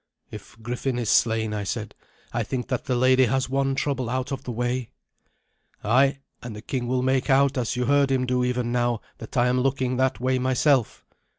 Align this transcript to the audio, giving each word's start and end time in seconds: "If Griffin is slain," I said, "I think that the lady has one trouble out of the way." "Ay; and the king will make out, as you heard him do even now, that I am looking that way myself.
"If 0.31 0.59
Griffin 0.63 0.97
is 0.97 1.11
slain," 1.11 1.53
I 1.53 1.63
said, 1.63 1.93
"I 2.33 2.41
think 2.41 2.69
that 2.69 2.85
the 2.85 2.95
lady 2.95 3.25
has 3.25 3.51
one 3.51 3.75
trouble 3.75 4.09
out 4.09 4.31
of 4.31 4.45
the 4.45 4.51
way." 4.51 4.89
"Ay; 5.83 6.17
and 6.41 6.55
the 6.55 6.63
king 6.63 6.87
will 6.87 7.03
make 7.03 7.29
out, 7.29 7.55
as 7.55 7.75
you 7.75 7.85
heard 7.85 8.09
him 8.09 8.25
do 8.25 8.43
even 8.43 8.71
now, 8.71 9.01
that 9.19 9.37
I 9.37 9.45
am 9.47 9.59
looking 9.59 9.97
that 9.97 10.19
way 10.19 10.39
myself. 10.39 11.05